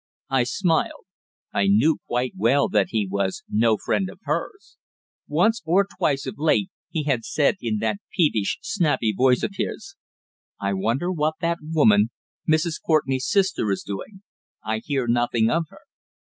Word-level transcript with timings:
I 0.31 0.45
smiled. 0.45 1.05
I 1.53 1.67
knew 1.67 1.99
quite 2.07 2.33
well 2.35 2.67
that 2.69 2.87
he 2.89 3.05
was 3.07 3.43
no 3.47 3.77
friend 3.77 4.09
of 4.09 4.17
hers. 4.23 4.75
Once 5.27 5.61
or 5.63 5.85
twice 5.99 6.25
of 6.25 6.39
late 6.39 6.71
he 6.89 7.03
had 7.03 7.23
said 7.23 7.57
in 7.61 7.77
that 7.81 7.97
peevish 8.11 8.57
snappy 8.63 9.13
voice 9.15 9.43
of 9.43 9.51
his: 9.57 9.95
"I 10.59 10.73
wonder 10.73 11.11
what 11.11 11.35
that 11.41 11.59
woman, 11.61 12.09
Mrs. 12.49 12.81
Courtenay's 12.83 13.29
sister, 13.29 13.69
is 13.69 13.83
doing? 13.83 14.23
I 14.63 14.79
hear 14.79 15.05
nothing 15.07 15.51
of 15.51 15.65
her." 15.69 15.81